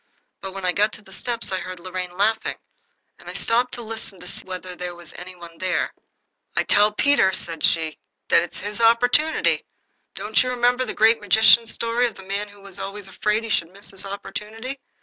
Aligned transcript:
But 0.41 0.53
when 0.55 0.65
I 0.65 0.71
got 0.71 0.91
to 0.93 1.03
the 1.03 1.13
steps 1.13 1.51
I 1.51 1.59
heard 1.59 1.79
Lorraine 1.79 2.17
laughing, 2.17 2.55
and 3.19 3.29
I 3.29 3.33
stopped 3.33 3.75
to 3.75 3.83
listen 3.83 4.19
to 4.19 4.25
see 4.25 4.43
whether 4.43 4.69
any 4.79 5.35
one 5.35 5.51
was 5.51 5.59
there. 5.59 5.93
"I 6.55 6.63
tell 6.63 6.91
Peter," 6.91 7.31
said 7.33 7.63
she, 7.63 7.99
"that 8.29 8.41
it's 8.41 8.57
his 8.61 8.81
opportunity. 8.81 9.63
Don't 10.15 10.41
you 10.41 10.49
remember 10.49 10.85
the 10.85 10.95
Great 10.95 11.21
Magician's 11.21 11.71
story 11.71 12.07
of 12.07 12.15
the 12.15 12.23
man 12.23 12.47
who 12.49 12.61
was 12.61 12.79
always 12.79 13.07
afraid 13.07 13.43
he 13.43 13.49
should 13.51 13.71
miss 13.71 13.91
his 13.91 14.03
opportunity? 14.03 14.79